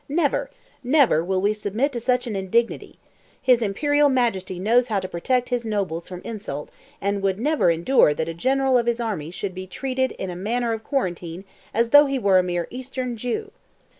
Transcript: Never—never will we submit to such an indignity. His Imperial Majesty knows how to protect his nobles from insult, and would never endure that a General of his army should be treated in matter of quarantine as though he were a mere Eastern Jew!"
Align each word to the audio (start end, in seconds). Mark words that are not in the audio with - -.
Never—never 0.09 1.23
will 1.23 1.41
we 1.41 1.53
submit 1.53 1.91
to 1.91 1.99
such 1.99 2.25
an 2.25 2.35
indignity. 2.35 2.97
His 3.39 3.61
Imperial 3.61 4.09
Majesty 4.09 4.57
knows 4.57 4.87
how 4.87 4.99
to 4.99 5.07
protect 5.07 5.49
his 5.49 5.63
nobles 5.63 6.07
from 6.07 6.21
insult, 6.23 6.71
and 6.99 7.21
would 7.21 7.39
never 7.39 7.69
endure 7.69 8.11
that 8.15 8.27
a 8.27 8.33
General 8.33 8.79
of 8.79 8.87
his 8.87 8.99
army 8.99 9.29
should 9.29 9.53
be 9.53 9.67
treated 9.67 10.13
in 10.13 10.41
matter 10.41 10.73
of 10.73 10.83
quarantine 10.83 11.45
as 11.71 11.91
though 11.91 12.07
he 12.07 12.17
were 12.17 12.39
a 12.39 12.43
mere 12.43 12.67
Eastern 12.71 13.15
Jew!" 13.15 13.51